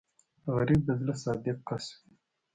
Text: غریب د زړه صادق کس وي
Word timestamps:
غریب 0.55 0.81
د 0.85 0.89
زړه 0.99 1.15
صادق 1.23 1.57
کس 1.69 1.85
وي 1.97 2.11